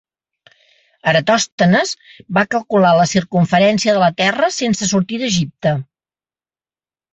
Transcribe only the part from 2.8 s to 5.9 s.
la circumferència de la Terra sense sortir d'Egipte.